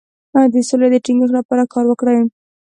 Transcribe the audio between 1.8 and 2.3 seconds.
وکړئ.